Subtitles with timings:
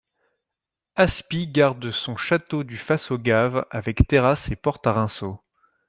[0.95, 5.39] Aspis garde son château du face au gave, avec terrasse et porte à rinceaux.